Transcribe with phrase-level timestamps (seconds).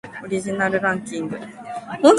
[0.23, 1.37] オリジナルランキング